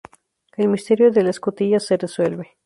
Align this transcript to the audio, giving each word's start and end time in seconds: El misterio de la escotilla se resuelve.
El 0.57 0.69
misterio 0.69 1.11
de 1.11 1.21
la 1.21 1.29
escotilla 1.29 1.79
se 1.79 1.95
resuelve. 1.95 2.57